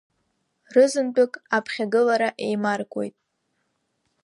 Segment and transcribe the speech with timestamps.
[0.75, 3.15] Рызынтәык аԥхьагылара еимаркуеит.